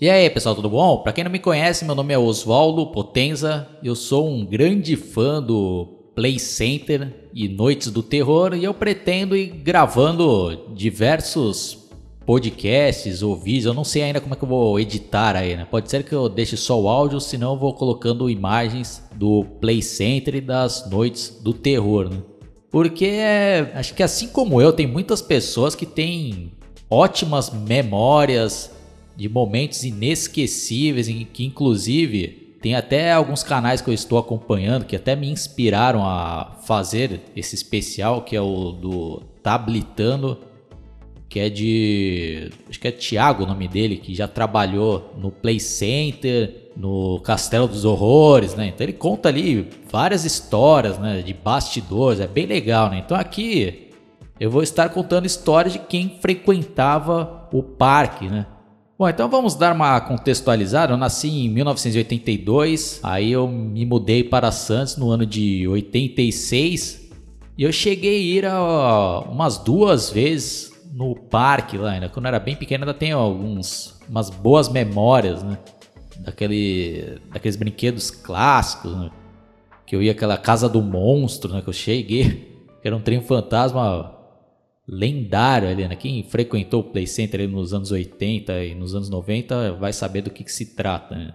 [0.00, 0.98] E aí, pessoal, tudo bom?
[0.98, 3.66] Para quem não me conhece, meu nome é Oswaldo Potenza.
[3.82, 9.36] Eu sou um grande fã do Play Center e Noites do Terror e eu pretendo
[9.36, 11.88] ir gravando diversos
[12.24, 13.64] podcasts ou vídeos.
[13.64, 15.66] Eu não sei ainda como é que eu vou editar aí, né?
[15.68, 19.82] Pode ser que eu deixe só o áudio, senão eu vou colocando imagens do Play
[19.82, 22.22] Center e das Noites do Terror, né?
[22.70, 23.18] Porque
[23.74, 26.52] acho que assim como eu, tem muitas pessoas que têm
[26.88, 28.77] ótimas memórias
[29.18, 34.94] de momentos inesquecíveis, em que inclusive tem até alguns canais que eu estou acompanhando que
[34.94, 40.38] até me inspiraram a fazer esse especial, que é o do Tablitando,
[41.28, 42.48] que é de.
[42.68, 47.66] Acho que é Thiago o nome dele, que já trabalhou no Play Center, no Castelo
[47.66, 48.68] dos Horrores, né?
[48.68, 51.22] Então ele conta ali várias histórias, né?
[51.22, 53.02] De bastidores, é bem legal, né?
[53.04, 53.90] Então aqui
[54.38, 58.46] eu vou estar contando histórias de quem frequentava o parque, né?
[58.98, 60.92] Bom, então vamos dar uma contextualizada.
[60.92, 67.08] Eu nasci em 1982, aí eu me mudei para Santos no ano de 86
[67.56, 72.30] e eu cheguei a ir a, umas duas vezes no parque lá, ainda quando eu
[72.30, 75.56] era bem pequeno, ainda tenho alguns umas boas memórias, né?
[76.18, 79.10] Daquele, daqueles brinquedos clássicos, né?
[79.86, 81.62] que eu ia aquela casa do monstro, né?
[81.62, 84.17] Que eu cheguei, que era um trem fantasma
[84.88, 85.94] lendário ali, né?
[85.94, 90.30] Quem frequentou o Play Center nos anos 80 e nos anos 90 vai saber do
[90.30, 91.34] que, que se trata, né?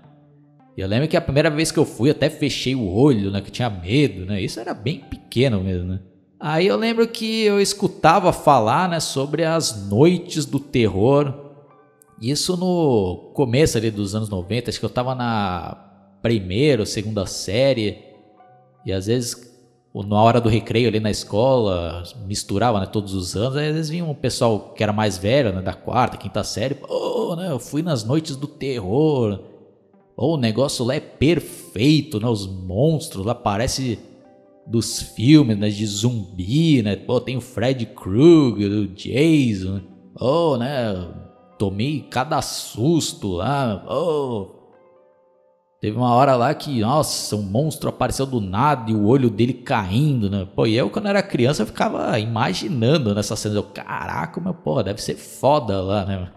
[0.75, 3.41] E eu lembro que a primeira vez que eu fui, até fechei o olho, né?
[3.41, 4.41] Que tinha medo, né?
[4.41, 5.99] Isso era bem pequeno mesmo, né?
[6.39, 8.99] Aí eu lembro que eu escutava falar, né?
[8.99, 11.51] Sobre as noites do terror.
[12.19, 15.77] Isso no começo ali dos anos 90, acho que eu tava na
[16.23, 17.99] primeira ou segunda série.
[18.83, 19.52] E às vezes
[20.01, 23.91] na hora do recreio ali na escola, misturava né, todos os anos, aí às vezes
[23.91, 27.59] vinha um pessoal que era mais velho, né, da quarta, quinta série, pô, né, eu
[27.59, 29.39] fui nas noites do terror,
[30.17, 33.99] oh, o negócio lá é perfeito, né, os monstros lá parecem
[34.65, 39.81] dos filmes, né, de zumbi, né, pô, tem o Fred Krueger, o Jason,
[40.19, 41.07] oh, né,
[41.59, 44.62] tomei cada susto lá, oh,
[45.83, 49.51] Teve uma hora lá que, nossa, um monstro apareceu do nada e o olho dele
[49.51, 50.47] caindo, né?
[50.55, 53.55] Pô, e eu quando era criança eu ficava imaginando nessa cena.
[53.55, 56.31] Eu, caraca, meu, pô, deve ser foda lá, né?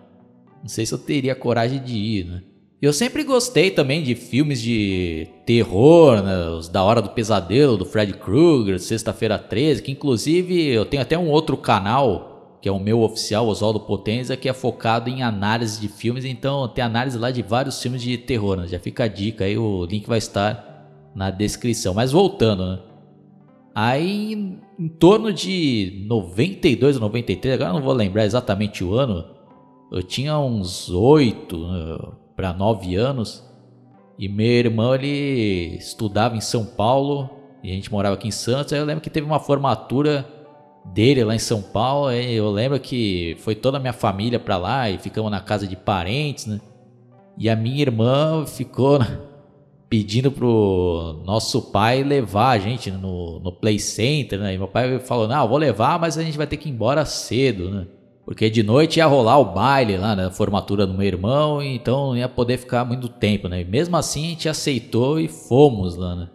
[0.60, 2.42] Não sei se eu teria coragem de ir, né?
[2.82, 6.48] Eu sempre gostei também de filmes de terror, né?
[6.48, 11.16] Os da Hora do Pesadelo, do Fred Krueger, Sexta-feira 13, que inclusive eu tenho até
[11.16, 15.80] um outro canal que é o meu oficial, Oswaldo Potenza, que é focado em análise
[15.80, 16.24] de filmes.
[16.24, 18.56] Então tem análise lá de vários filmes de terror.
[18.56, 18.66] Né?
[18.66, 21.94] Já fica a dica aí, o link vai estar na descrição.
[21.94, 22.78] Mas voltando, né?
[23.74, 29.24] Aí em torno de 92 ou 93, agora não vou lembrar exatamente o ano,
[29.92, 31.98] eu tinha uns 8 né,
[32.34, 33.44] para 9 anos.
[34.18, 37.28] E meu irmão ele estudava em São Paulo
[37.62, 38.72] e a gente morava aqui em Santos.
[38.72, 40.26] Aí eu lembro que teve uma formatura
[40.92, 42.10] dele lá em São Paulo.
[42.10, 45.76] Eu lembro que foi toda a minha família para lá e ficamos na casa de
[45.76, 46.60] parentes, né?
[47.38, 48.98] E a minha irmã ficou
[49.88, 54.54] pedindo pro nosso pai levar a gente no, no Play Center, né?
[54.54, 57.04] E meu pai falou: Não, vou levar, mas a gente vai ter que ir embora
[57.04, 57.86] cedo, né?
[58.24, 60.26] Porque de noite ia rolar o baile lá, né?
[60.26, 63.60] A formatura do meu irmão, então não ia poder ficar muito tempo, né?
[63.60, 66.28] E mesmo assim a gente aceitou e fomos lá, né?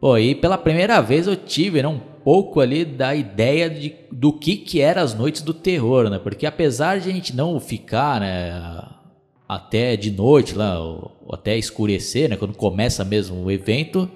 [0.00, 1.88] Pô, e pela primeira vez eu tive, né?
[1.88, 6.18] Um pouco ali da ideia de, do que que eram as noites do terror, né?
[6.18, 8.82] Porque apesar de a gente não ficar, né,
[9.48, 14.10] até de noite lá, ou, ou até escurecer, né, quando começa mesmo o evento,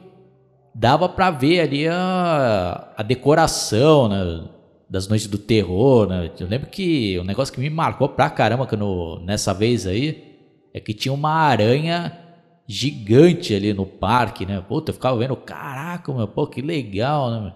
[0.75, 4.49] dava para ver ali a, a decoração, né,
[4.89, 6.31] das noites do terror, né?
[6.39, 10.37] Eu lembro que um negócio que me marcou pra caramba quando, nessa vez aí
[10.73, 12.17] é que tinha uma aranha
[12.69, 14.61] gigante ali no parque, né?
[14.61, 17.53] Puta, eu ficava vendo, caraca, meu, pô, que legal, né?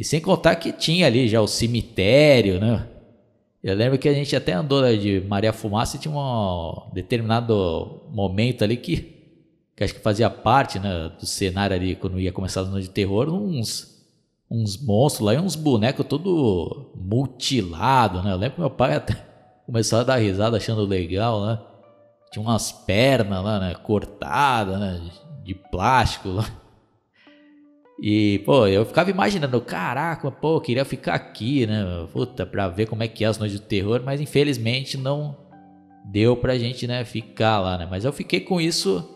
[0.00, 2.88] E sem contar que tinha ali já o cemitério, né?
[3.62, 8.64] Eu lembro que a gente até andou de Maria Fumaça e tinha um determinado momento
[8.64, 8.96] ali que,
[9.76, 12.94] que acho que fazia parte né, do cenário ali, quando ia começar a noite de
[12.94, 14.02] terror, uns,
[14.50, 18.32] uns monstros lá e uns bonecos todo mutilado, né?
[18.32, 19.14] Eu lembro que meu pai até
[19.66, 21.58] começou a dar risada achando legal, né?
[22.32, 23.74] Tinha umas pernas lá, né?
[23.74, 25.10] Cortadas, né?
[25.44, 26.59] De plástico lá.
[28.02, 32.06] E, pô, eu ficava imaginando, caraca, pô, eu queria ficar aqui, né?
[32.12, 35.36] Puta, pra ver como é que é as noites do terror, mas infelizmente não
[36.04, 37.86] deu pra gente, né, ficar lá, né?
[37.90, 39.06] Mas eu fiquei com isso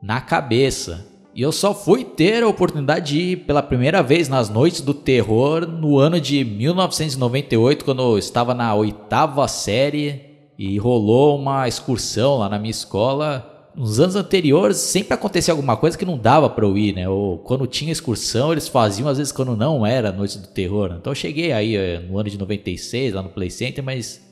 [0.00, 1.04] na cabeça.
[1.34, 4.94] E eu só fui ter a oportunidade de ir pela primeira vez nas noites do
[4.94, 10.32] terror no ano de 1998, quando eu estava na oitava série.
[10.56, 13.53] e rolou uma excursão lá na minha escola.
[13.76, 17.08] Nos anos anteriores sempre acontecia alguma coisa que não dava para eu ir, né?
[17.08, 20.90] Ou quando tinha excursão, eles faziam, às vezes quando não era Noite do Terror.
[20.90, 20.96] Né?
[21.00, 24.24] Então eu cheguei aí eh, no ano de 96, lá no Play Center, mas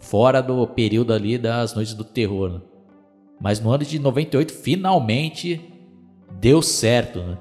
[0.00, 2.50] fora do período ali das Noites do Terror.
[2.50, 2.60] Né?
[3.40, 5.60] Mas no ano de 98, finalmente
[6.40, 7.38] deu certo, né?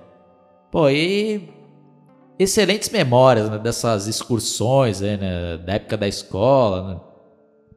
[0.72, 1.50] Pô, e
[2.38, 7.02] excelentes memórias né, dessas excursões né, da época da escola, né?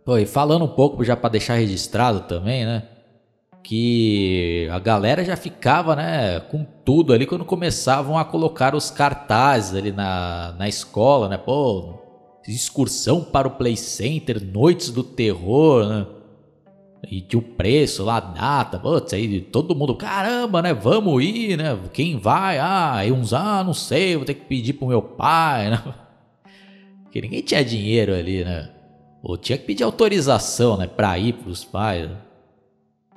[0.04, 2.82] Pô, e falando um pouco já para deixar registrado também, né?
[3.62, 9.74] Que a galera já ficava, né, com tudo ali quando começavam a colocar os cartazes
[9.74, 11.36] ali na, na escola, né?
[11.36, 12.02] Pô,
[12.46, 16.06] excursão para o Play Center, noites do terror, né?
[17.10, 20.72] E tinha o preço lá, data, putz, aí todo mundo, caramba, né?
[20.72, 21.78] Vamos ir, né?
[21.92, 22.58] Quem vai?
[22.58, 25.82] Ah, aí uns, ah, não sei, vou ter que pedir pro meu pai, né?
[27.02, 28.70] Porque ninguém tinha dinheiro ali, né?
[29.22, 30.86] Ou tinha que pedir autorização, né?
[30.86, 32.08] Pra ir pros pais.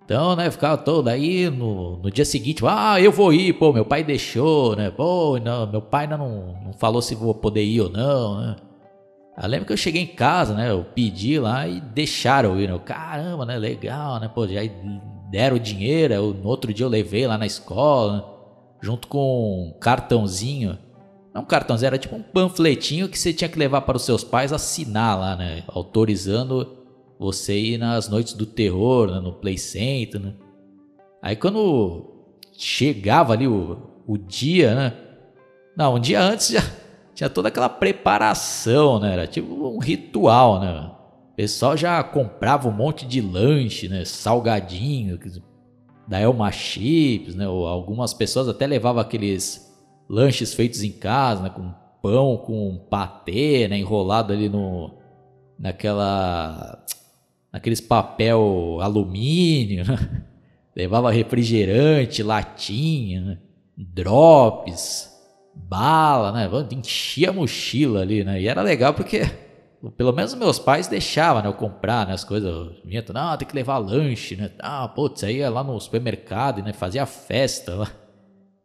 [0.06, 0.52] Então, né?
[0.52, 4.76] Ficava todo aí no, no dia seguinte, ah, eu vou ir, pô, meu pai deixou,
[4.76, 4.92] né?
[4.92, 8.56] Pô, não, meu pai ainda não, não falou se vou poder ir ou não, né?
[9.42, 10.70] Eu lembro que eu cheguei em casa, né?
[10.70, 12.70] Eu pedi lá e deixaram ir.
[12.70, 12.80] Né?
[12.86, 13.58] Caramba, né?
[13.58, 14.30] Legal, né?
[14.34, 14.62] Pô, já
[15.30, 16.14] deram o dinheiro.
[16.14, 18.24] Eu, no outro dia eu levei lá na escola, né?
[18.82, 20.78] junto com um cartãozinho.
[21.34, 24.24] Não um cartãozinho, era tipo um panfletinho que você tinha que levar para os seus
[24.24, 25.64] pais assinar lá, né?
[25.68, 26.75] Autorizando
[27.20, 29.20] você ir nas noites do terror, né?
[29.20, 30.34] no Play Center, né?
[31.22, 32.14] Aí quando
[32.54, 34.94] chegava ali o, o dia, né?
[35.76, 36.62] Não, um dia antes já
[37.14, 39.14] tinha toda aquela preparação, né?
[39.14, 40.92] Era tipo um ritual, né?
[41.32, 44.06] O pessoal já comprava um monte de lanche, né?
[44.06, 45.20] Salgadinho,
[46.08, 47.48] da Elma Chips, né?
[47.48, 49.74] Ou algumas pessoas até levavam aqueles
[50.10, 51.50] lanches feitos em casa, né?
[51.50, 53.78] Com pão, com patê, né?
[53.78, 54.92] Enrolado ali no...
[55.58, 56.84] Naquela...
[57.56, 60.24] Naqueles papel alumínio, né?
[60.76, 63.38] Levava refrigerante, latinha, né?
[63.78, 65.10] drops
[65.56, 66.50] bala, né?
[66.70, 68.42] Enchia a mochila ali, né?
[68.42, 69.22] E era legal porque
[69.96, 72.76] pelo menos meus pais deixavam né, eu comprar né, as coisas.
[72.84, 74.52] Vinha, não, tem que levar lanche, né?
[74.60, 76.74] Ah, putz, aí ia lá no supermercado, né?
[76.74, 77.92] Fazia festa lá.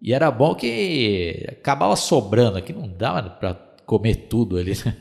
[0.02, 3.54] E era bom que acabava sobrando aqui, não dava para
[3.86, 4.96] comer tudo ali, né?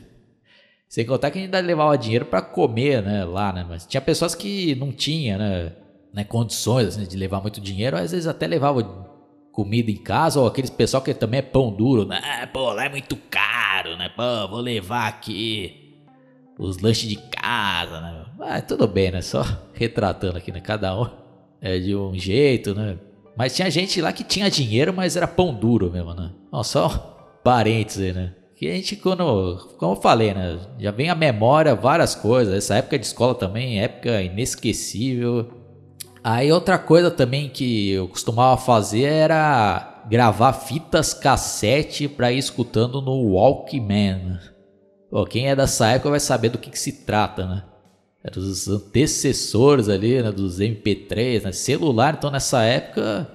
[0.90, 3.64] Sem contar que a gente ainda levava dinheiro para comer, né, lá, né?
[3.66, 5.72] Mas tinha pessoas que não tinham, né,
[6.12, 8.82] né condições assim, de levar muito dinheiro, às vezes até levava
[9.52, 12.44] comida em casa, ou aqueles pessoal que também é pão duro, né?
[12.52, 14.08] Pô, lá é muito caro, né?
[14.08, 15.96] Pô, vou levar aqui
[16.58, 18.24] os lanches de casa, né?
[18.40, 19.22] Ah, tudo bem, né?
[19.22, 20.60] Só retratando aqui, né?
[20.60, 21.08] Cada um
[21.60, 22.98] é de um jeito, né?
[23.36, 26.32] Mas tinha gente lá que tinha dinheiro, mas era pão duro mesmo, né?
[26.50, 28.34] Ó, só parênteses, né?
[28.60, 30.60] Que a gente, quando, como eu falei, né?
[30.78, 32.52] Já vem à memória várias coisas.
[32.52, 35.50] Essa época de escola também, época inesquecível.
[36.22, 43.00] Aí outra coisa também que eu costumava fazer era gravar fitas cassete para ir escutando
[43.00, 44.38] no Walkman.
[45.10, 47.64] Pô, quem é dessa época vai saber do que, que se trata, né?
[48.22, 51.52] Era os antecessores ali, né, dos MP3, né?
[51.52, 53.26] Celular, então nessa época,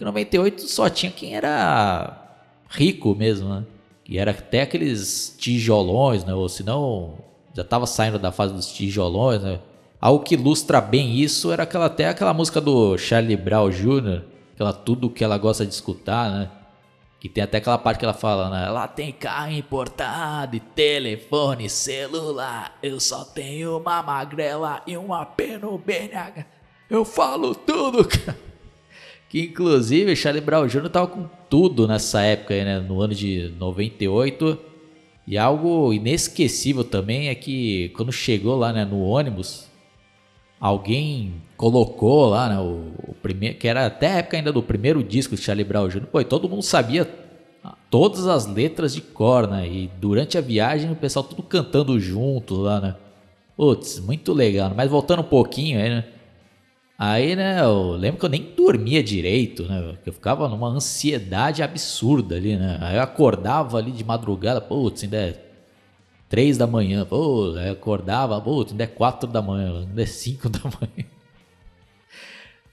[0.00, 3.64] em 98 só tinha quem era rico mesmo, né?
[4.08, 6.32] E era até aqueles tijolões, né?
[6.32, 7.18] Ou senão
[7.52, 9.58] já tava saindo da fase dos tijolões, né?
[10.00, 14.22] Algo que ilustra bem isso era aquela, até aquela música do Charlie Brown Jr.,
[14.54, 16.50] aquela tudo que ela gosta de escutar, né?
[17.18, 18.68] Que tem até aquela parte que ela fala, né?
[18.68, 22.78] Lá tem carro importado e telefone celular.
[22.82, 26.44] Eu só tenho uma magrela e um AP no BNH.
[26.88, 28.38] Eu falo tudo, cara.
[29.28, 30.88] Que inclusive Charlie Brown Jr.
[30.88, 32.78] tava com tudo nessa época, né?
[32.80, 34.58] No ano de 98.
[35.26, 39.66] E algo inesquecível também é que quando chegou lá né, no ônibus,
[40.60, 45.02] alguém colocou lá, né, o, o, primeiro, que era até a época ainda do primeiro
[45.02, 47.08] disco de Charlie Brown Jr., pô, todo mundo sabia
[47.90, 49.66] todas as letras de cor, né?
[49.68, 52.96] E durante a viagem o pessoal tudo cantando junto lá, né?
[53.56, 54.72] Putz, muito legal.
[54.76, 56.04] Mas voltando um pouquinho aí, né?
[56.98, 59.96] Aí, né, eu lembro que eu nem dormia direito, né?
[60.04, 62.78] Eu ficava numa ansiedade absurda ali, né?
[62.80, 65.34] Aí eu acordava ali de madrugada, putz, ainda é
[66.28, 70.48] três da manhã, pô, aí acordava, pô, ainda é quatro da manhã, ainda é cinco
[70.50, 71.06] da manhã.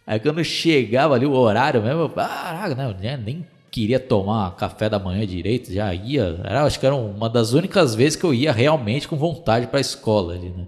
[0.08, 5.00] Aí quando chegava ali o horário mesmo, eu, caraca, né, nem queria tomar café da
[5.00, 8.54] manhã direito, já ia, era, acho que era uma das únicas vezes que eu ia
[8.54, 10.66] realmente com vontade para a escola ali, né?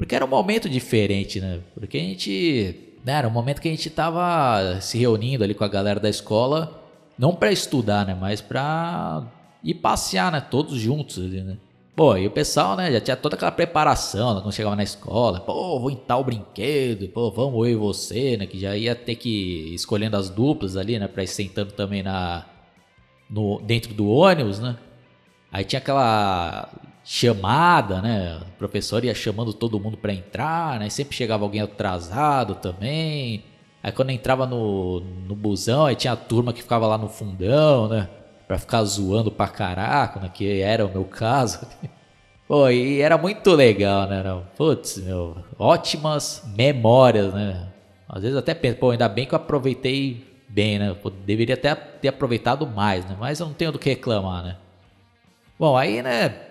[0.00, 1.60] Porque era um momento diferente, né?
[1.78, 5.62] Porque a gente, né, era um momento que a gente tava se reunindo ali com
[5.62, 6.82] a galera da escola,
[7.18, 9.22] não para estudar, né, mas para
[9.62, 11.58] ir passear, né, todos juntos ali, né?
[11.94, 15.38] Pô, e o pessoal, né, já tinha toda aquela preparação, né, quando chegava na escola,
[15.40, 19.16] pô, vou em tal brinquedo, pô, vamos eu e você, né, que já ia ter
[19.16, 22.46] que ir escolhendo as duplas ali, né, pra ir sentando também na,
[23.28, 24.78] no, dentro do ônibus, né.
[25.52, 26.70] Aí tinha aquela
[27.12, 32.54] chamada, né, o professor ia chamando todo mundo pra entrar, né, sempre chegava alguém atrasado
[32.54, 33.42] também,
[33.82, 37.88] aí quando entrava no, no busão, aí tinha a turma que ficava lá no fundão,
[37.88, 38.08] né,
[38.46, 40.28] pra ficar zoando pra caraca, né?
[40.32, 41.64] Que era o meu caso.
[42.48, 44.24] Pô, e era muito legal, né?
[44.56, 47.68] Putz, meu, ótimas memórias, né?
[48.08, 50.96] Às vezes até penso, pô, ainda bem que eu aproveitei bem, né?
[51.00, 53.16] Pô, deveria até ter aproveitado mais, né?
[53.20, 54.56] Mas eu não tenho do que reclamar, né?
[55.56, 56.49] Bom, aí, né?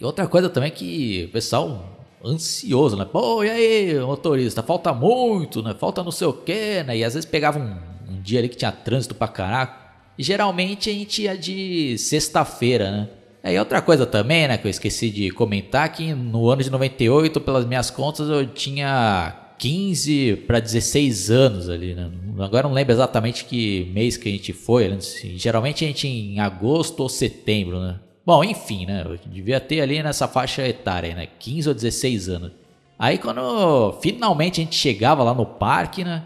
[0.00, 3.04] E outra coisa também que o pessoal ansioso, né?
[3.04, 5.74] Pô, e aí, motorista, falta muito, né?
[5.74, 6.96] Falta não sei o quê, né?
[6.96, 9.84] E às vezes pegava um, um dia ali que tinha trânsito pra caraca
[10.18, 13.08] geralmente a gente ia de sexta-feira, né?
[13.42, 16.70] É, e outra coisa também, né, que eu esqueci de comentar, que no ano de
[16.70, 22.10] 98, pelas minhas contas, eu tinha 15 para 16 anos ali, né?
[22.38, 24.98] Agora não lembro exatamente que mês que a gente foi, né?
[25.36, 28.00] geralmente a gente em agosto ou setembro, né?
[28.24, 29.02] Bom, enfim, né?
[29.04, 31.28] Eu devia ter ali nessa faixa etária, né?
[31.38, 32.52] 15 ou 16 anos.
[32.98, 36.22] Aí quando finalmente a gente chegava lá no parque, né?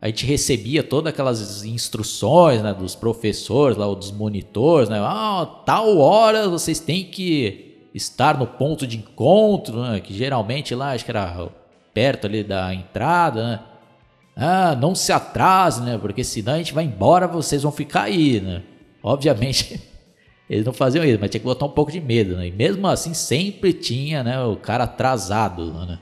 [0.00, 4.98] a gente recebia todas aquelas instruções né, dos professores, lá, dos monitores, né?
[5.00, 9.98] Ah, tal hora vocês têm que estar no ponto de encontro, né?
[9.98, 11.48] Que geralmente lá acho que era
[11.92, 13.60] perto ali da entrada, né?
[14.36, 15.98] Ah, não se atrase, né?
[15.98, 18.62] Porque senão a gente vai embora, vocês vão ficar aí, né?
[19.02, 19.80] Obviamente
[20.48, 22.46] eles não faziam isso, mas tinha que botar um pouco de medo, né?
[22.46, 24.42] E mesmo assim sempre tinha, né?
[24.42, 25.98] O cara atrasado, né?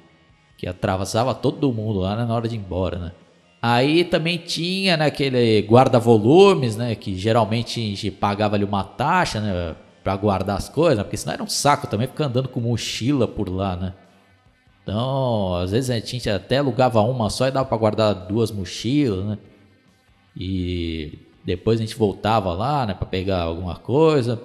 [0.56, 3.12] Que atravessava todo mundo lá né, na hora de ir embora, né?
[3.60, 6.94] Aí também tinha né, aquele guarda-volumes, né?
[6.94, 9.74] Que geralmente a gente pagava ali uma taxa, né?
[10.04, 13.26] Pra guardar as coisas, né, porque senão era um saco também ficar andando com mochila
[13.26, 13.92] por lá, né?
[14.84, 19.24] Então, às vezes a gente até alugava uma só e dava para guardar duas mochilas,
[19.24, 19.38] né?
[20.36, 24.42] E depois a gente voltava lá, né, para pegar alguma coisa.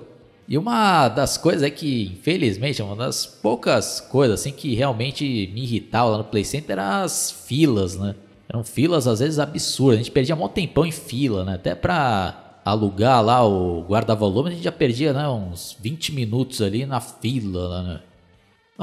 [0.47, 5.63] E uma das coisas é que, infelizmente, uma das poucas coisas assim que realmente me
[5.63, 8.15] irritava lá no Play Center eram as filas, né?
[8.47, 9.95] Eram filas às vezes absurdas.
[9.95, 11.55] A gente perdia um tempão em fila, né?
[11.55, 16.85] Até pra alugar lá o guarda-volume, a gente já perdia né, uns 20 minutos ali
[16.85, 18.01] na fila, né?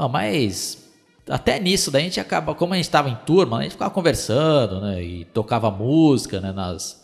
[0.09, 0.89] Mas
[1.29, 3.73] até nisso daí a gente acaba, como a gente estava em turma, né, a gente
[3.73, 5.01] ficava conversando, né?
[5.01, 6.51] E tocava música, né?
[6.51, 6.98] Nas...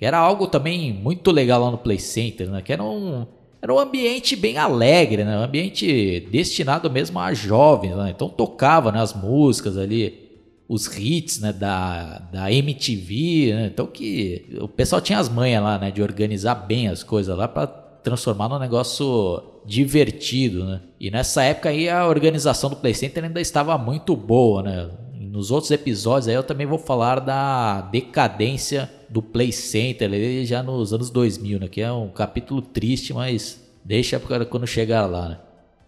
[0.00, 2.62] Que era algo também muito legal lá no Play Center, né?
[2.62, 3.26] Que era um,
[3.60, 5.36] era um ambiente bem alegre, né?
[5.36, 8.08] Um ambiente destinado mesmo a jovens, né?
[8.08, 10.30] Então tocava né, as músicas ali
[10.66, 13.70] os hits né, da, da MTV, né?
[13.74, 17.48] então que o pessoal tinha as manhas lá, né, de organizar bem as coisas lá
[17.48, 20.80] para transformar num negócio divertido, né?
[20.98, 24.88] E nessa época aí a organização do Play Center ainda estava muito boa, né?
[25.30, 30.10] Nos outros episódios aí eu também vou falar da decadência do Play Center
[30.44, 31.68] já nos anos 2000, né?
[31.68, 35.38] Que é um capítulo triste, mas deixa quando chegar lá, né?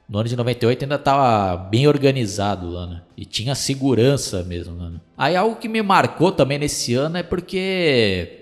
[0.09, 3.03] no ano de 98 ainda estava bem organizado lá, né?
[3.17, 5.01] E tinha segurança mesmo, né?
[5.17, 8.42] Aí algo que me marcou também nesse ano é porque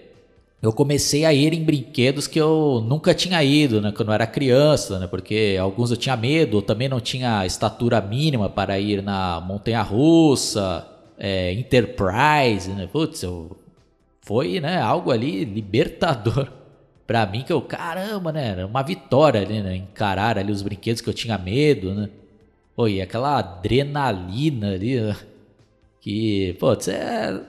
[0.62, 3.93] eu comecei a ir em brinquedos que eu nunca tinha ido, né?
[3.93, 5.07] Quando eu era criança, né?
[5.07, 9.81] Porque alguns eu tinha medo, eu também não tinha estatura mínima para ir na montanha
[9.81, 10.87] russa,
[11.19, 12.87] é, Enterprise, né?
[12.93, 13.57] Putz, eu...
[14.21, 14.81] foi, né?
[14.81, 16.49] Algo ali libertador
[17.07, 18.49] para mim que eu, caramba, né?
[18.49, 19.76] Era uma vitória ali, né?
[19.76, 22.11] Encarar ali os brinquedos que eu tinha medo, né?
[22.76, 25.17] Pô, e aquela adrenalina ali, né?
[26.02, 27.40] que, pô, é...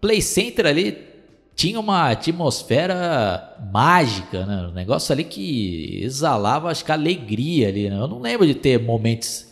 [0.00, 1.15] Play Center ali
[1.56, 4.68] tinha uma atmosfera mágica, né?
[4.68, 7.98] Um negócio ali que exalava, acho que alegria ali, né?
[7.98, 9.46] Eu não lembro de ter momentos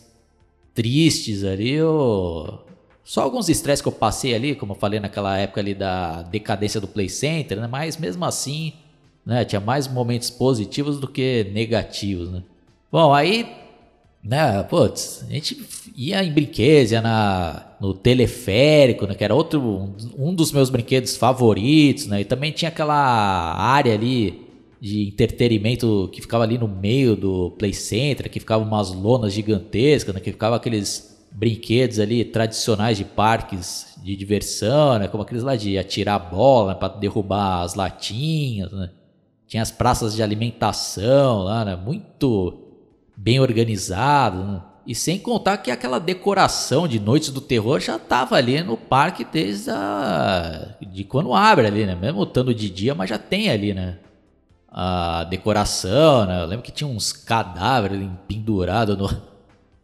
[0.75, 2.61] tristes ali, eu...
[3.03, 6.81] Só alguns estresses que eu passei ali, como eu falei naquela época ali da decadência
[6.81, 7.67] do Play Center, né?
[7.67, 8.75] Mas mesmo assim,
[9.25, 9.43] né?
[9.45, 12.43] Tinha mais momentos positivos do que negativos, né?
[12.93, 13.51] Bom, aí,
[14.25, 15.63] né, putz, a gente
[15.95, 21.17] ia em brinquedos, ia na, no teleférico, né, que era outro, um, dos meus brinquedos
[21.17, 22.23] favoritos, né?
[22.23, 24.43] E também tinha aquela área ali
[24.81, 30.15] de entretenimento que ficava ali no meio do Play Center, que ficava umas lonas gigantescas,
[30.15, 35.55] né, que ficava aqueles brinquedos ali tradicionais de parques de diversão, né, como aqueles lá
[35.55, 38.91] de atirar bola né, para derrubar as latinhas, né?
[39.47, 41.77] Tinha as praças de alimentação lá, né?
[41.77, 42.64] Muito
[43.17, 44.63] bem organizado, né?
[44.87, 49.25] E sem contar que aquela decoração de Noites do Terror já estava ali no parque
[49.25, 50.75] desde a...
[50.83, 51.95] de quando abre ali, né?
[51.95, 53.99] Mesmo estando de dia, mas já tem ali, né?
[54.77, 56.43] a decoração, né?
[56.43, 59.09] Eu lembro que tinha uns cadáveres pendurados no,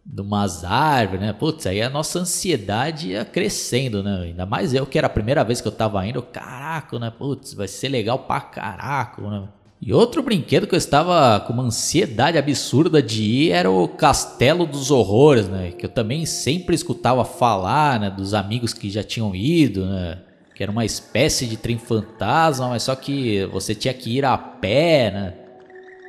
[0.05, 1.33] numas árvores, né?
[1.33, 4.23] Putz, aí a nossa ansiedade ia crescendo, né?
[4.25, 7.09] Ainda mais eu que era a primeira vez que eu tava indo, caraca, né?
[7.09, 9.49] Putz, vai ser legal pra caraca, né?
[9.83, 14.67] E outro brinquedo que eu estava com uma ansiedade absurda de ir era o Castelo
[14.67, 15.71] dos Horrores, né?
[15.71, 18.11] Que eu também sempre escutava falar, né?
[18.11, 20.19] Dos amigos que já tinham ido, né?
[20.55, 24.37] Que era uma espécie de trem fantasma, mas só que você tinha que ir a
[24.37, 25.35] pé, né?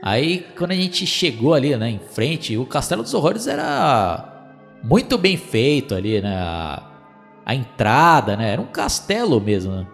[0.03, 4.49] Aí quando a gente chegou ali, né, em frente, o Castelo dos Horrores era
[4.83, 6.35] muito bem feito ali, né?
[6.35, 6.83] A,
[7.45, 8.51] a entrada, né?
[8.51, 9.87] Era um castelo mesmo, né?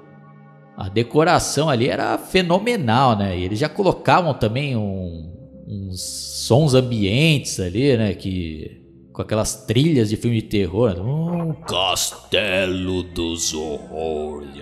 [0.77, 3.35] A decoração ali era fenomenal, né?
[3.35, 5.27] E eles já colocavam também um,
[5.67, 5.99] uns
[6.45, 8.13] sons ambientes ali, né?
[8.13, 8.79] Que
[9.11, 10.93] com aquelas trilhas de filme de terror.
[10.93, 11.01] Né?
[11.01, 14.53] Um castelo dos horrores.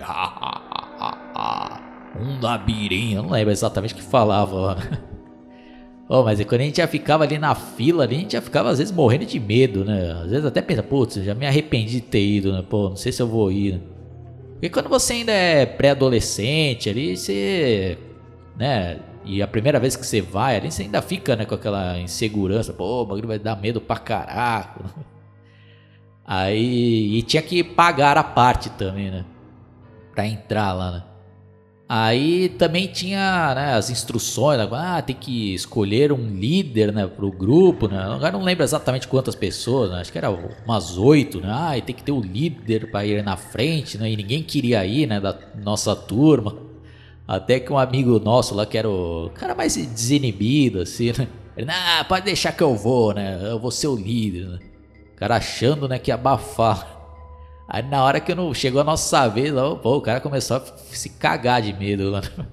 [2.18, 3.16] um labirinto.
[3.16, 4.78] Eu não lembro exatamente o que falava.
[6.08, 8.78] Oh, mas quando a gente já ficava ali na fila, a gente já ficava às
[8.78, 10.12] vezes morrendo de medo, né?
[10.22, 12.64] Às vezes até pensa, putz, já me arrependi de ter ido, né?
[12.66, 13.95] Pô, não sei se eu vou ir.
[14.56, 17.98] Porque quando você ainda é pré-adolescente ali, você.
[18.56, 19.00] né?
[19.24, 22.72] E a primeira vez que você vai ali, você ainda fica, né, com aquela insegurança.
[22.72, 24.84] Pô, o bagulho vai dar medo pra caraca.
[26.24, 27.18] Aí.
[27.18, 29.24] E tinha que pagar a parte também, né?
[30.14, 31.02] Pra entrar lá, né?
[31.88, 37.24] Aí também tinha né, as instruções, né, ah, tem que escolher um líder né, para
[37.24, 37.96] o grupo, né?
[37.96, 41.48] Agora não lembro exatamente quantas pessoas, né, acho que era umas oito, né?
[41.48, 44.10] Ah, tem que ter o um líder para ir na frente, né?
[44.10, 46.56] E ninguém queria ir, né, da nossa turma.
[47.26, 51.28] Até que um amigo nosso lá, que era o cara mais desinibido, assim, né?
[51.56, 53.38] Ele, ah, pode deixar que eu vou, né?
[53.48, 54.58] Eu vou ser o líder, né?
[55.14, 56.95] O cara achando, né, que ia abafar.
[57.68, 61.10] Aí na hora que não chegou a nossa vez, pô, o cara começou a se
[61.10, 62.12] cagar de medo.
[62.36, 62.46] Né?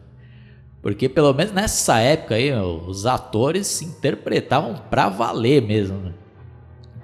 [0.82, 6.14] Porque pelo menos nessa época aí, os atores se interpretavam pra valer mesmo.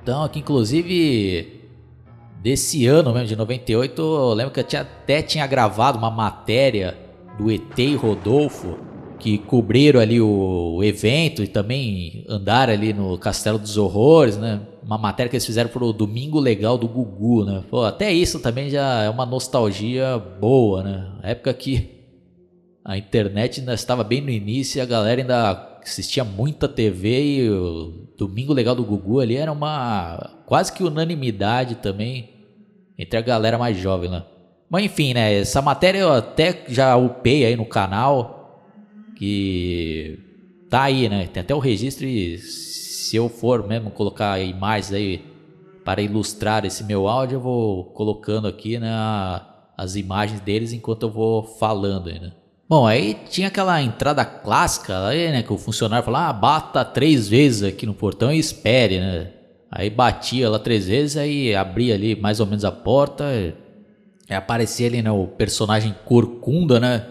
[0.03, 1.61] Então, aqui inclusive
[2.41, 6.97] desse ano mesmo, de 98, eu lembro que eu tinha, até tinha gravado uma matéria
[7.37, 8.77] do ET e Rodolfo,
[9.17, 14.59] que cobriram ali o, o evento e também andaram ali no Castelo dos Horrores, né?
[14.89, 17.63] Uma matéria que eles fizeram pro Domingo Legal do Gugu, né?
[17.69, 21.11] Pô, até isso também já é uma nostalgia boa, né?
[21.21, 21.91] Época que
[22.83, 27.49] a internet ainda estava bem no início e a galera ainda assistia muita TV e
[27.51, 32.27] o Domingo Legal do Gugu ali era uma quase que unanimidade também
[32.97, 34.23] entre a galera mais jovem, né?
[34.71, 35.35] Mas enfim, né?
[35.35, 38.65] Essa matéria eu até já upei aí no canal
[39.15, 40.17] que
[40.67, 41.27] tá aí, né?
[41.27, 42.39] Tem até o registro e
[43.09, 45.25] se eu for mesmo colocar imagens aí
[45.83, 48.91] para ilustrar esse meu áudio, eu vou colocando aqui né,
[49.75, 52.33] as imagens deles enquanto eu vou falando né?
[52.69, 55.41] Bom, aí tinha aquela entrada clássica aí, né?
[55.41, 59.31] Que o funcionário falava, ah, bata três vezes aqui no portão e espere, né?
[59.71, 63.25] Aí batia lá três vezes, aí abria ali mais ou menos a porta,
[64.29, 67.07] e aparecia ali né, o personagem corcunda, né?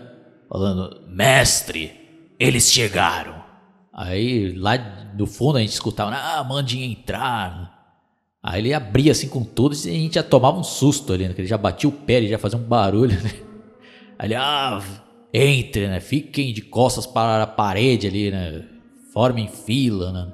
[0.48, 1.90] Falando, mestre,
[2.38, 3.37] eles chegaram.
[4.00, 4.78] Aí lá
[5.18, 7.98] no fundo a gente escutava, ah, mande entrar.
[8.40, 11.34] Aí ele abria assim com tudo e a gente já tomava um susto ali, né?
[11.36, 13.20] ele já batia o pé, ele já fazia um barulho.
[13.20, 13.32] Né?
[14.22, 14.80] Ele, ah,
[15.34, 15.98] entre, né?
[15.98, 18.64] Fiquem de costas para a parede ali, né?
[19.12, 20.32] Formem fila, né?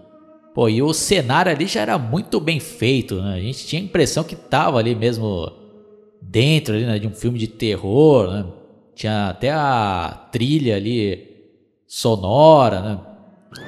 [0.55, 3.35] Pô, e o cenário ali já era muito bem feito, né?
[3.35, 5.51] A gente tinha a impressão que tava ali mesmo
[6.21, 8.47] dentro ali, né, de um filme de terror, né?
[8.95, 11.29] Tinha até a trilha ali
[11.87, 13.14] sonora, né?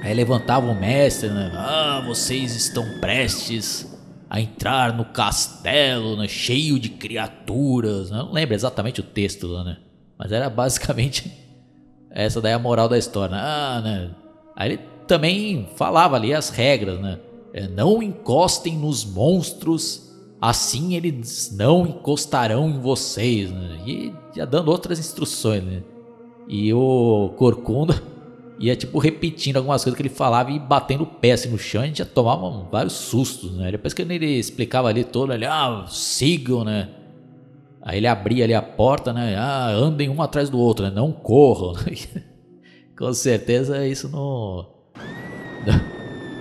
[0.03, 1.51] Aí levantava o mestre, né?
[1.55, 3.87] Ah, vocês estão prestes
[4.29, 6.29] a entrar no castelo, né?
[6.29, 8.11] Cheio de criaturas.
[8.11, 8.19] Né?
[8.19, 9.79] Não lembro exatamente o texto lá, né?
[10.19, 11.33] Mas era basicamente
[12.11, 13.35] essa daí a moral da história.
[13.35, 13.43] Né?
[13.43, 14.11] Ah, né?
[14.55, 17.19] Aí ele também falava ali as regras, né?
[17.53, 23.79] É, não encostem nos monstros, assim eles não encostarão em vocês, né?
[23.87, 25.83] E já dando outras instruções, né?
[26.49, 28.01] E o Corcunda
[28.59, 31.83] ia tipo repetindo algumas coisas que ele falava e batendo o pé assim no chão,
[31.83, 33.71] a gente já tomava vários sustos, né?
[33.71, 36.89] Depois que ele explicava ali todo, ele, ah, sigam, né?
[37.83, 39.37] Aí ele abria ali a porta, né?
[39.37, 40.91] Ah, andem um atrás do outro, né?
[40.91, 41.75] Não corram.
[42.99, 44.67] Com certeza isso não.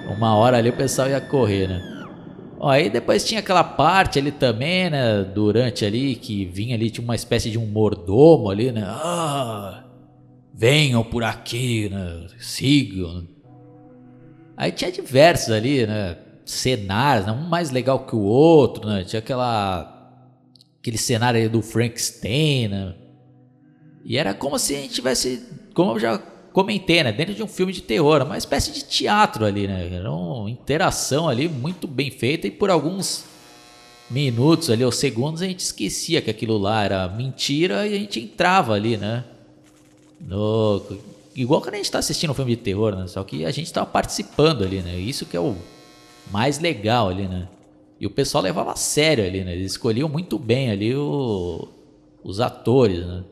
[0.17, 1.95] Uma hora ali o pessoal ia correr, né?
[2.57, 5.23] Ó, aí depois tinha aquela parte ali também, né?
[5.23, 8.83] Durante ali, que vinha ali, tinha uma espécie de um mordomo ali, né?
[8.85, 9.83] Ah,
[10.55, 12.27] venham por aqui, né?
[12.39, 13.21] Sigam.
[13.21, 13.27] Né?
[14.55, 16.17] Aí tinha diversos ali, né?
[16.45, 17.33] Cenários, né?
[17.33, 19.03] um mais legal que o outro, né?
[19.03, 19.91] Tinha aquela
[20.79, 22.95] aquele cenário aí do Frankenstein, né?
[24.03, 26.17] E era como se a gente tivesse, como eu já
[26.53, 27.11] comentei, né?
[27.11, 29.89] Dentro de um filme de terror, uma espécie de teatro ali, né?
[29.91, 33.25] Era uma interação ali muito bem feita e por alguns
[34.09, 38.19] minutos ali ou segundos a gente esquecia que aquilo lá era mentira e a gente
[38.19, 39.25] entrava ali, né?
[40.25, 40.81] No,
[41.35, 43.07] igual quando a gente está assistindo um filme de terror, né?
[43.07, 44.97] Só que a gente estava participando ali, né?
[44.97, 45.55] Isso que é o
[46.31, 47.47] mais legal ali, né?
[47.99, 49.53] E o pessoal levava a sério ali, né?
[49.53, 51.67] Eles escolhiam muito bem ali o,
[52.23, 53.23] os atores, né?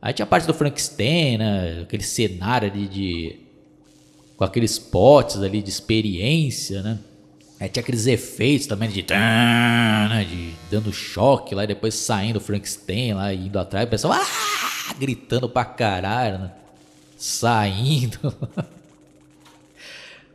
[0.00, 1.80] Aí tinha a parte do Frankenstein, né?
[1.82, 3.36] Aquele cenário ali de.
[4.36, 6.98] com aqueles potes ali de experiência, né?
[7.58, 13.14] Tinha aqueles efeitos também de, né, de dando choque lá e depois saindo o Frankenstein
[13.14, 14.94] lá indo atrás, o pessoal ah!
[14.98, 16.52] gritando pra caralho, né?
[17.16, 18.32] Saindo.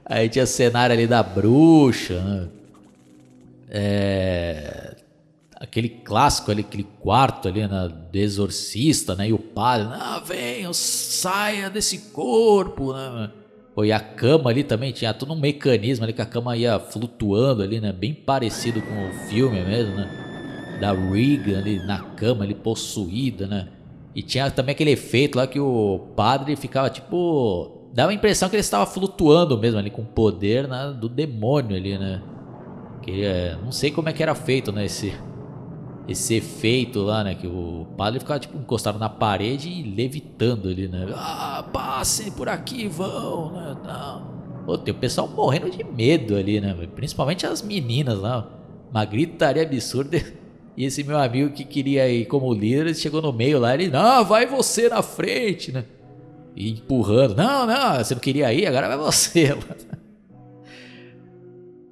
[0.06, 2.50] Aí tinha cenário ali da bruxa, né?
[3.70, 4.96] É,
[5.56, 9.30] aquele clássico ali, aquele quarto ali, né, do exorcista, né?
[9.30, 13.32] E o padre, ah, venha, saia desse corpo, né?
[13.76, 16.80] Pô, e a cama ali também tinha todo um mecanismo ali que a cama ia
[16.80, 17.92] flutuando ali, né?
[17.92, 20.78] Bem parecido com o filme mesmo, né?
[20.80, 23.70] Da Regan ali na cama, ali possuída, né?
[24.16, 27.90] E tinha também aquele efeito lá que o padre ficava tipo.
[27.94, 31.76] Dava a impressão que ele estava flutuando mesmo ali com o poder né, do demônio
[31.76, 32.22] ali, né?
[33.02, 34.86] Que é, não sei como é que era feito, né?
[34.86, 35.14] Esse,
[36.08, 37.36] esse efeito lá, né?
[37.36, 41.08] Que o padre ficava tipo encostado na parede e levitando ali, né?
[41.16, 43.78] Ah, passem por aqui, vão, né?
[43.84, 44.34] Não.
[44.66, 46.76] Pô, tem o pessoal morrendo de medo ali, né?
[46.96, 48.48] Principalmente as meninas lá.
[48.92, 50.22] Uma gritaria absurda.
[50.76, 53.89] E esse meu amigo que queria ir como líder, ele chegou no meio lá, ele,
[53.89, 55.86] não, vai você na frente, né?
[56.56, 59.56] E empurrando, não, não, você não queria ir, agora vai você.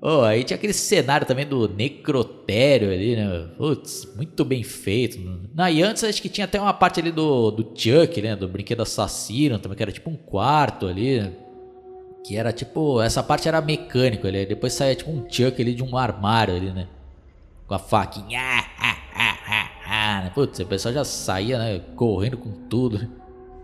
[0.03, 3.49] Oh, aí tinha aquele cenário também do necrotério ali, né?
[3.55, 5.19] Putz, muito bem feito.
[5.53, 8.35] Na e antes acho que tinha até uma parte ali do, do Chuck, né?
[8.35, 11.31] Do brinquedo assassino também, que era tipo um quarto ali.
[12.25, 12.99] Que era tipo.
[12.99, 14.43] Essa parte era mecânico ali.
[14.43, 16.87] Depois saía tipo um Chuck ali de um armário ali, né?
[17.67, 18.39] Com a faquinha.
[18.79, 20.31] Ah, ah, ah, né?
[20.33, 21.79] Putz, o pessoal já saía, né?
[21.95, 23.07] Correndo com tudo.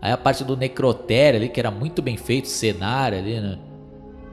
[0.00, 3.58] Aí a parte do necrotério ali, que era muito bem feito, cenário ali, né?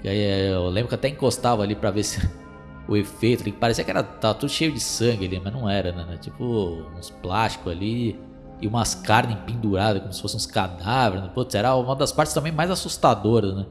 [0.06, 2.30] E aí é, eu lembro que até encostava ali pra ver se
[2.88, 5.92] o efeito ali, parecia que era tava tudo cheio de sangue ali, mas não era,
[5.92, 6.16] né?
[6.18, 6.44] Tipo
[6.96, 8.16] uns plásticos ali
[8.62, 11.26] e umas carnes penduradas como se fossem uns cadáveres.
[11.26, 11.32] Né?
[11.34, 13.66] Putz, era uma das partes também mais assustadoras, né?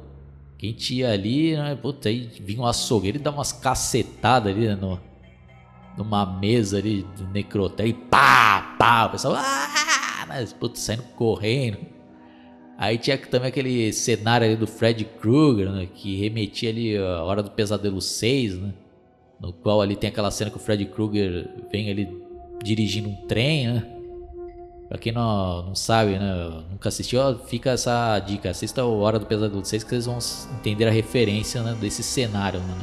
[0.58, 1.76] Quem tinha ali, né?
[1.76, 4.74] Putz, aí vinha um açougueiro e dava umas cacetadas ali né?
[4.74, 5.00] no,
[5.96, 11.93] numa mesa ali do necrotério e pá, pá, o pessoal, ah, mas, putz, saindo correndo.
[12.76, 17.42] Aí tinha também aquele cenário ali do Fred Krueger, né, que remetia ali a Hora
[17.42, 18.72] do Pesadelo 6, né?
[19.40, 22.08] No qual ali tem aquela cena que o Fred Krueger vem ali
[22.62, 23.86] dirigindo um trem, né?
[24.88, 26.62] Pra quem não, não sabe, né?
[26.70, 28.50] Nunca assistiu, fica essa dica.
[28.50, 30.18] Assista o Hora do Pesadelo 6 que vocês vão
[30.58, 32.74] entender a referência né, desse cenário, né?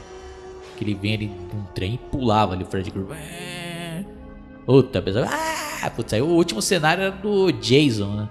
[0.77, 3.17] Que ele vem ali num trem e pulava ali o Fred Krueger.
[4.65, 5.25] Puta, pessoal.
[5.83, 8.29] Ah, putz, aí o último cenário era do Jason, né?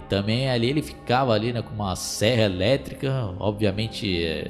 [0.00, 4.48] Que também ali ele ficava ali né, com uma serra elétrica, obviamente é,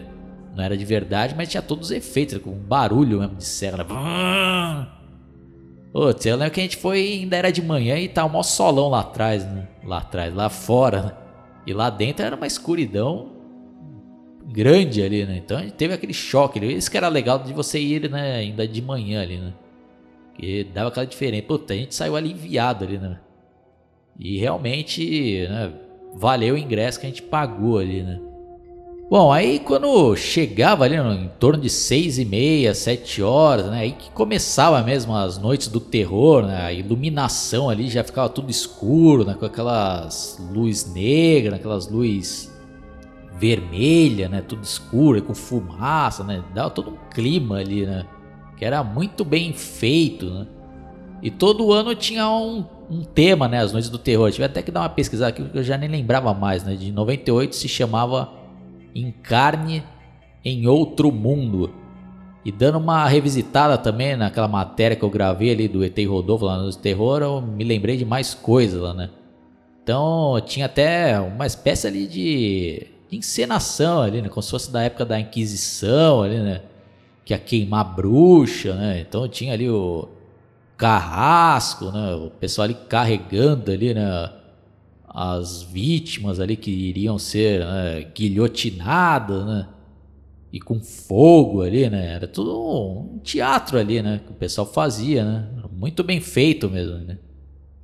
[0.55, 3.79] não era de verdade, mas tinha todos os efeitos, com um barulho mesmo de serra.
[3.79, 4.87] Né?
[5.91, 8.91] Putz, eu lembro que a gente foi, ainda era de manhã e tava um solão
[8.91, 9.67] lá atrás, né?
[9.83, 11.13] Lá atrás, lá fora, né?
[11.67, 13.33] E lá dentro era uma escuridão
[14.45, 15.39] grande ali, né?
[15.39, 16.63] Então a gente teve aquele choque.
[16.63, 18.37] Isso que era legal de você ir, né?
[18.37, 19.55] Ainda de manhã ali, né?
[20.35, 21.45] Que dava aquela diferença.
[21.45, 23.19] Puta, a gente saiu aliviado ali, né?
[24.19, 25.73] E realmente né,
[26.15, 28.21] valeu o ingresso que a gente pagou ali, né?
[29.11, 33.81] Bom, aí quando chegava ali em torno de seis e meia, sete horas, né?
[33.81, 36.61] Aí que começava mesmo as noites do terror, né?
[36.63, 39.33] A iluminação ali já ficava tudo escuro, né?
[39.33, 42.53] Com aquelas luz negras, aquelas luz
[43.39, 44.43] vermelha, né?
[44.43, 46.45] Tudo escuro, com fumaça, né?
[46.55, 48.05] Dava todo um clima ali, né?
[48.59, 50.47] Que era muito bem feito, né?
[51.23, 53.59] E todo ano tinha um um tema, né?
[53.59, 54.31] As Noites do Terror.
[54.31, 56.75] tive até que dar uma pesquisada aqui porque eu já nem lembrava mais, né?
[56.75, 58.31] De 98 se chamava
[58.95, 59.83] Encarne
[60.45, 61.71] em Outro Mundo.
[62.45, 66.57] E dando uma revisitada também naquela matéria que eu gravei ali do ET Rodolfo lá
[66.57, 69.11] no Terror, eu me lembrei de mais coisas lá, né?
[69.83, 74.29] Então tinha até uma espécie ali de, de encenação ali, né?
[74.29, 76.63] Como se fosse da época da Inquisição ali, né?
[77.25, 79.01] Que ia queimar bruxa, né?
[79.01, 80.09] Então tinha ali o
[80.79, 82.15] carrasco, né?
[82.15, 84.33] O pessoal ali carregando ali, né?
[85.09, 89.69] As vítimas ali que iriam ser né, guilhotinadas, né?
[90.53, 92.15] E com fogo ali, né?
[92.15, 94.21] Era tudo um teatro ali, né?
[94.25, 95.49] Que o pessoal fazia, né?
[95.73, 97.19] Muito bem feito mesmo, né?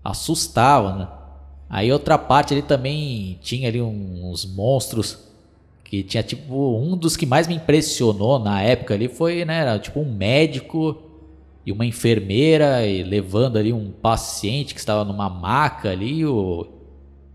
[0.03, 1.09] Assustava, né?
[1.69, 5.19] Aí outra parte ali também tinha ali uns monstros
[5.83, 9.79] que tinha tipo um dos que mais me impressionou na época ali foi, né, era
[9.79, 11.04] tipo um médico
[11.67, 16.67] e uma enfermeira e levando ali um paciente que estava numa maca ali o,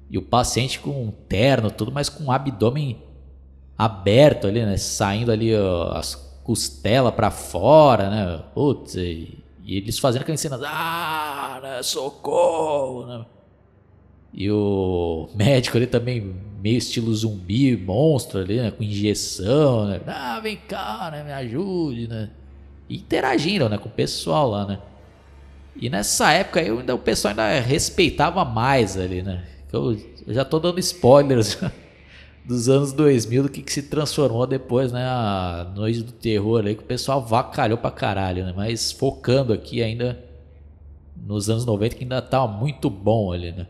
[0.10, 2.98] e o paciente com um terno tudo, mas com o abdômen
[3.78, 9.98] aberto ali, né, saindo ali ó, as costelas para fora, né, putz, e, e eles
[9.98, 13.26] fazendo aquela cena, ah, né, socorro, né.
[14.34, 18.72] E o médico ali também, meio estilo zumbi, monstro ali, né?
[18.72, 20.02] Com injeção, né?
[20.06, 21.24] Ah, vem cá, né?
[21.24, 22.30] Me ajude, né?
[22.90, 23.78] Interagindo, né?
[23.78, 24.80] Com o pessoal lá, né?
[25.76, 29.46] E nessa época eu ainda, o pessoal ainda respeitava mais ali, né?
[29.72, 29.98] Eu,
[30.28, 31.58] eu já tô dando spoilers
[32.44, 35.06] dos anos 2000 do que, que se transformou depois, né?
[35.06, 38.54] A Noite do Terror aí, que o pessoal vacalhou pra caralho, né?
[38.56, 40.22] Mas focando aqui ainda
[41.16, 43.68] nos anos 90, que ainda tava muito bom ali, né?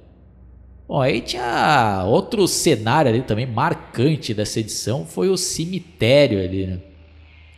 [0.87, 6.79] Bom, aí tinha outro cenário ali também marcante dessa edição, foi o cemitério ali, né?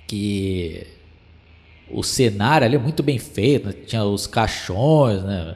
[0.06, 0.86] Que
[1.93, 3.73] o cenário ali é muito bem feito, né?
[3.73, 5.56] tinha os caixões, né?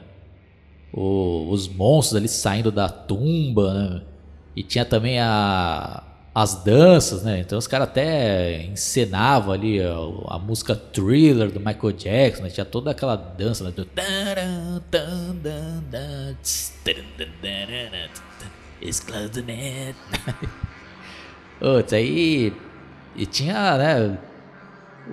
[0.92, 4.02] O, os monstros ali saindo da tumba, né?
[4.54, 6.02] E tinha também a,
[6.34, 7.40] as danças, né?
[7.40, 9.94] Então os caras até encenavam ali a,
[10.28, 12.50] a, música Thriller do Michael Jackson, né?
[12.50, 13.72] Tinha toda aquela dança, né?
[18.82, 19.00] It's
[21.94, 22.52] aí.
[23.16, 24.18] E tinha, né?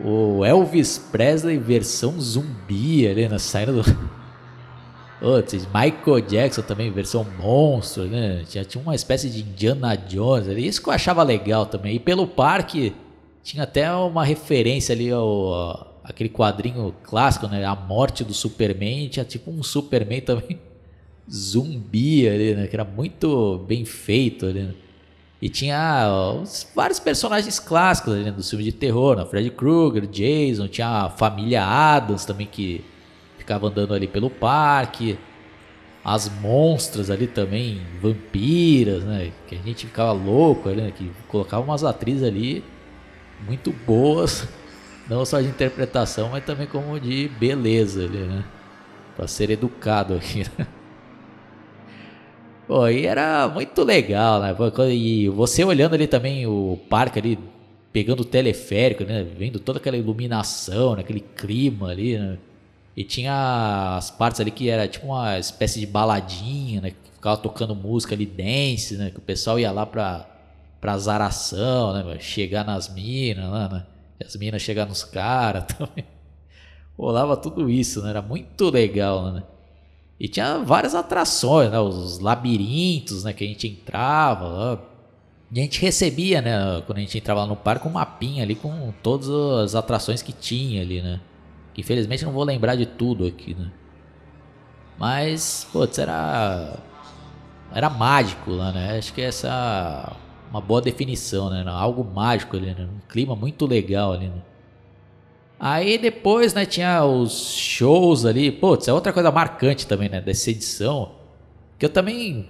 [0.02, 3.84] O Elvis Presley versão zumbi ali na saída do.
[5.22, 8.44] Outros, Michael Jackson também, versão monstro, né?
[8.46, 10.68] Tinha, tinha uma espécie de Indiana Jones ali.
[10.68, 11.96] Isso que eu achava legal também.
[11.96, 12.94] E pelo parque
[13.42, 17.64] tinha até uma referência ali ao aquele quadrinho clássico, né?
[17.64, 19.08] A morte do Superman.
[19.08, 20.60] Tinha tipo um Superman também
[21.32, 22.68] zumbi ali, né?
[22.68, 24.64] Que era muito bem feito ali.
[24.64, 24.74] Né?
[25.44, 26.08] E tinha
[26.74, 28.32] vários personagens clássicos ali né?
[28.32, 29.26] do filme de terror, né?
[29.26, 32.82] Freddy Krueger, Jason, tinha a família Adams também que
[33.38, 35.20] ficava andando ali pelo parque.
[36.02, 39.34] As monstras ali também, vampiras, né?
[39.46, 40.94] Que a gente ficava louco ali, né?
[40.96, 42.64] Que colocava umas atrizes ali
[43.46, 44.48] muito boas,
[45.10, 48.46] não só de interpretação, mas também como de beleza ali, né?
[49.14, 50.66] Pra ser educado aqui, né?
[52.68, 54.56] Pô, e era muito legal, né?
[54.92, 57.40] E você olhando ali também o parque ali,
[57.92, 59.24] pegando o teleférico, né?
[59.24, 61.02] Vendo toda aquela iluminação, né?
[61.02, 62.38] aquele clima ali, né?
[62.96, 66.92] E tinha as partes ali que era tipo uma espécie de baladinha, né?
[66.92, 69.10] Que ficava tocando música ali, dance, né?
[69.12, 70.26] Que o pessoal ia lá pra,
[70.80, 72.20] pra zaração, né?
[72.20, 73.86] Chegar nas minas né?
[74.26, 76.06] As minas chegar nos caras também.
[76.98, 78.12] Rolava tudo isso, né?
[78.12, 79.44] Era muito legal, né?
[80.24, 81.78] E tinha várias atrações, né?
[81.82, 83.34] Os labirintos, né?
[83.34, 84.82] Que a gente entrava.
[85.52, 86.82] E a gente recebia, né?
[86.86, 90.32] Quando a gente entrava lá no parque, um mapinha ali com todas as atrações que
[90.32, 91.20] tinha ali, né?
[91.78, 93.70] Infelizmente não vou lembrar de tudo aqui, né?
[94.98, 96.80] Mas, putz, era.
[97.74, 98.98] Era mágico lá, né?
[98.98, 101.66] Acho que essa é uma boa definição, né?
[101.68, 102.88] Algo mágico ali, né?
[102.90, 104.42] Um clima muito legal ali, né?
[105.66, 108.52] Aí depois, né, tinha os shows ali.
[108.52, 110.20] Putz, é outra coisa marcante também, né?
[110.20, 111.14] Dessa edição.
[111.80, 112.50] Que eu também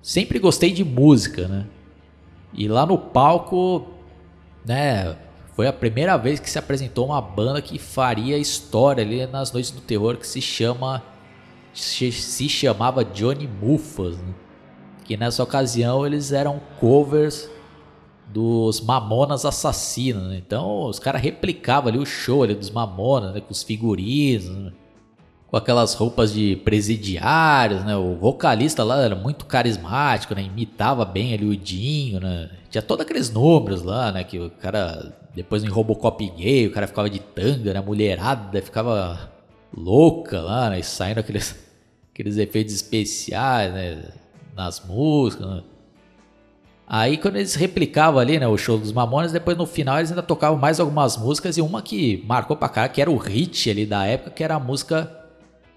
[0.00, 1.66] sempre gostei de música, né?
[2.54, 3.88] E lá no palco,
[4.64, 5.16] né?
[5.56, 9.72] Foi a primeira vez que se apresentou uma banda que faria história ali nas noites
[9.72, 11.02] do terror que se chama
[11.74, 14.34] se chamava Johnny Muffas, né?
[15.04, 17.50] que nessa ocasião eles eram covers
[18.32, 20.42] dos Mamonas Assassinos, né?
[20.44, 23.40] então os caras replicavam ali o show ali dos Mamonas, né?
[23.40, 24.72] com os figurinos, né?
[25.52, 27.94] com aquelas roupas de presidiários, né?
[27.94, 30.44] O vocalista lá era muito carismático, né?
[30.44, 32.48] Imitava bem ali o Dinho, né?
[32.70, 34.24] Tinha todos aqueles números lá, né?
[34.24, 37.82] Que o cara depois em Robocop gay, o cara ficava de tanga, né?
[37.82, 39.30] Mulherada ficava
[39.76, 40.80] louca lá, né?
[40.80, 41.54] E saindo aqueles,
[42.14, 44.04] aqueles efeitos especiais, né?
[44.56, 45.62] Nas músicas, né?
[46.86, 50.22] Aí quando eles replicavam ali, né, o show dos Mamonas, depois no final eles ainda
[50.22, 53.86] tocavam mais algumas músicas e uma que marcou pra cá, que era o hit ali
[53.86, 55.22] da época, que era a música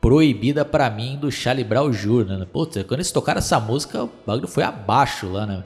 [0.06, 2.46] Proibida pra mim do Charlie Brown Jr., né?
[2.46, 5.64] Putz, quando eles tocaram essa música, o bagulho foi abaixo lá, né?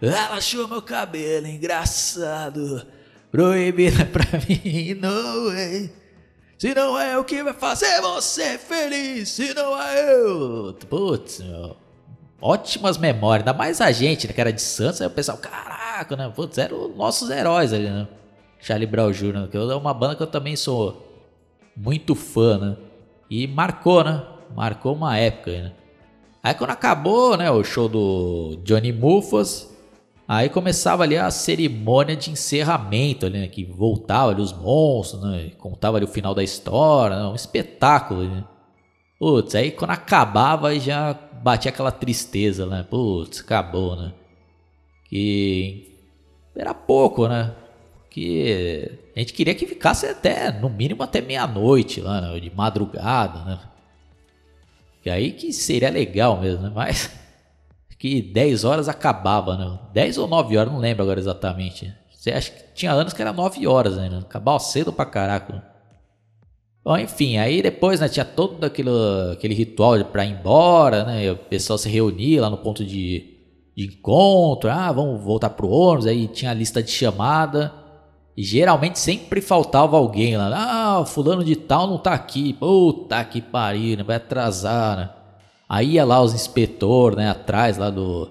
[0.00, 2.82] Ela achou meu cabelo engraçado,
[3.30, 5.90] proibida pra mim, não é.
[6.58, 10.76] Se não é o que vai fazer você feliz, se não é eu.
[10.88, 11.42] Putz.
[12.40, 16.16] Ótimas memórias, ainda mais a gente, né, que era de Santos, aí o pessoal, caraca,
[16.16, 16.30] né?
[16.34, 18.06] Putz, eram nossos heróis ali, né?
[18.60, 21.24] Charlie Brown Jr., que é uma banda que eu também sou
[21.76, 22.76] muito fã, né?
[23.30, 24.22] E marcou, né?
[24.54, 25.72] Marcou uma época, né?
[26.42, 29.73] Aí quando acabou, né, o show do Johnny Mufas,
[30.26, 35.96] aí começava ali a cerimônia de encerramento né, que voltava ali os monstros, né, contava
[35.98, 38.44] ali o final da história, né, um espetáculo, né?
[39.18, 42.82] Putz, aí quando acabava já batia aquela tristeza, né?
[42.88, 44.12] Putz, acabou, né?
[45.08, 45.94] Que
[46.56, 47.54] era pouco, né?
[48.10, 52.40] Que a gente queria que ficasse até, no mínimo até meia-noite lá, né?
[52.40, 53.60] de madrugada, né?
[55.02, 56.72] Que aí que seria legal mesmo, né?
[56.74, 57.10] Mas
[58.04, 59.78] que 10 horas acabava, né?
[59.94, 61.90] 10 ou 9 horas, não lembro agora exatamente.
[62.14, 64.10] Você acha que tinha anos que era 9 horas né?
[64.20, 65.64] acabava cedo pra caraca.
[66.84, 68.90] Bom, enfim, aí depois, né, tinha todo aquele,
[69.32, 71.32] aquele ritual para ir embora, né?
[71.32, 73.24] O pessoal se reunia lá no ponto de,
[73.74, 77.72] de encontro, ah, vamos voltar pro ônibus, aí tinha a lista de chamada.
[78.36, 80.50] E geralmente sempre faltava alguém lá.
[80.52, 82.52] Ah, fulano de tal não tá aqui.
[82.52, 84.02] Puta que pariu, né?
[84.02, 85.23] Vai atrasar, né?
[85.68, 87.30] Aí ia lá os inspetores, né?
[87.30, 88.30] Atrás lá do,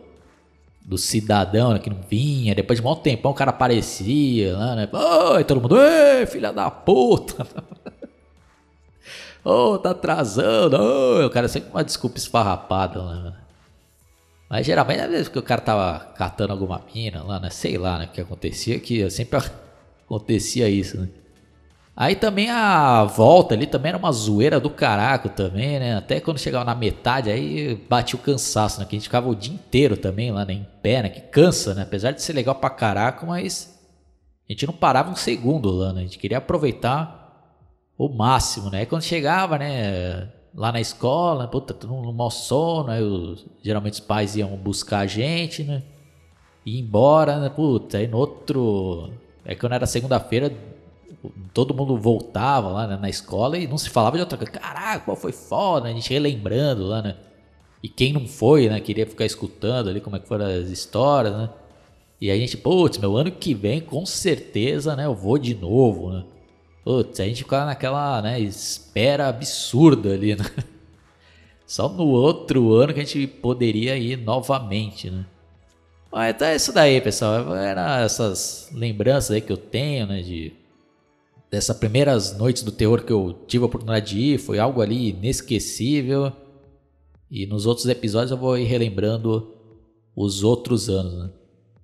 [0.82, 2.56] do cidadão, né, que não vinha.
[2.56, 4.90] Depois de um tempão o cara aparecia lá, né?
[4.92, 7.46] Oi, todo mundo, ei, filha da puta.
[9.46, 10.78] Oh, tá atrasando.
[10.78, 13.34] Oh, o cara sempre uma desculpa esfarrapada, né?
[14.50, 17.50] Mas geralmente, às vezes que o cara tava catando alguma mina lá, né?
[17.50, 18.06] Sei lá, né?
[18.06, 19.40] O que acontecia que sempre
[20.06, 21.10] acontecia isso, né?
[21.96, 25.96] Aí também a volta ali também era uma zoeira do caraco também, né?
[25.96, 28.86] Até quando chegava na metade aí batia o cansaço, né?
[28.86, 30.54] Que a gente ficava o dia inteiro também lá, né?
[30.54, 31.10] Em pé, né?
[31.10, 31.84] Que cansa, né?
[31.84, 33.80] Apesar de ser legal pra caraco, mas
[34.50, 36.02] a gente não parava um segundo lá, né?
[36.02, 37.24] A gente queria aproveitar
[37.96, 38.80] o máximo, né?
[38.80, 40.30] Aí quando chegava, né?
[40.56, 45.00] Lá na escola, puta, todo mundo mau sono, aí os, geralmente os pais iam buscar
[45.00, 45.84] a gente, né?
[46.66, 47.50] E ir embora, né?
[47.50, 49.12] Puta, aí no outro
[49.46, 50.52] é que quando era segunda-feira,
[51.54, 54.52] todo mundo voltava lá né, na escola e não se falava de outra coisa.
[54.52, 57.16] Caraca, qual foi foda, a gente relembrando lá, né?
[57.82, 58.80] E quem não foi, né?
[58.80, 61.50] Queria ficar escutando ali como é que foram as histórias, né?
[62.20, 65.06] E a gente, putz, meu ano que vem, com certeza, né?
[65.06, 66.24] Eu vou de novo, né?
[66.84, 68.40] Putz, a gente ficava naquela, né?
[68.40, 70.46] Espera absurda ali, né?
[71.68, 75.26] Só no outro ano que a gente poderia ir novamente, né?
[76.30, 77.56] então é isso daí, pessoal.
[77.56, 80.22] Era essas lembranças aí que eu tenho, né?
[80.22, 80.54] De
[81.54, 84.40] dessas primeiras noites do terror que eu tive a oportunidade de ir.
[84.40, 86.34] Foi algo ali inesquecível.
[87.30, 89.54] E nos outros episódios eu vou ir relembrando
[90.16, 91.30] os outros anos, né?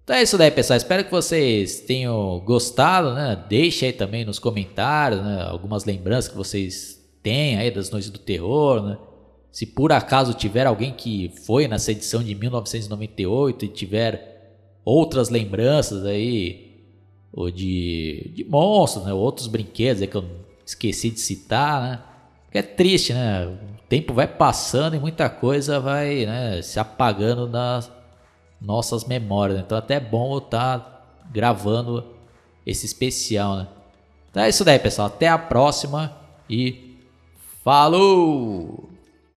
[0.03, 0.75] Então é isso daí, pessoal.
[0.75, 3.45] Espero que vocês tenham gostado, né?
[3.47, 5.43] Deixe aí também nos comentários, né?
[5.43, 8.97] Algumas lembranças que vocês têm aí das noites do terror, né?
[9.51, 16.05] Se por acaso tiver alguém que foi nessa edição de 1998 e tiver outras lembranças
[16.05, 16.68] aí,
[17.39, 19.13] ou de, de monstros, né?
[19.13, 20.25] outros brinquedos aí que eu
[20.65, 21.99] esqueci de citar, né?
[22.51, 23.45] É triste, né?
[23.45, 27.89] O tempo vai passando e muita coisa vai né, se apagando nas
[28.59, 29.57] nossas memórias.
[29.57, 32.07] Então até é bom eu estar tá gravando
[32.65, 33.67] esse especial, né?
[34.29, 35.07] Então é isso daí, pessoal.
[35.07, 36.17] Até a próxima
[36.49, 36.97] e
[37.63, 38.88] falou!